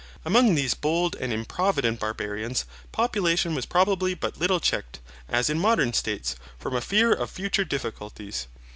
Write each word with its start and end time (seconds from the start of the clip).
Among 0.25 0.55
these 0.55 0.73
bold 0.73 1.15
and 1.19 1.31
improvident 1.31 1.99
Barbarians, 1.99 2.65
population 2.91 3.53
was 3.53 3.67
probably 3.67 4.15
but 4.15 4.35
little 4.39 4.59
checked, 4.59 4.99
as 5.29 5.47
in 5.47 5.59
modern 5.59 5.93
states, 5.93 6.35
from 6.57 6.75
a 6.75 6.81
fear 6.81 7.13
of 7.13 7.29
future 7.29 7.65
difficulties. 7.65 8.47